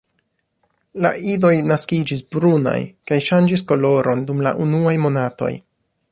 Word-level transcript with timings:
La 1.05 1.09
idoj 1.33 1.51
naskiĝas 1.71 2.23
brunaj 2.35 2.75
kaj 3.11 3.19
ŝanĝas 3.29 3.65
koloron 3.73 4.27
dum 4.31 4.41
la 4.47 4.55
unuaj 4.67 4.95
monatoj. 5.05 5.53